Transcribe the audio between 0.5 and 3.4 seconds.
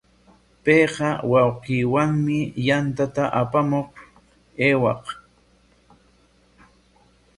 Payqa wawqinwami yantata